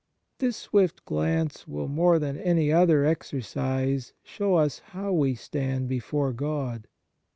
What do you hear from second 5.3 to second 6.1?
stand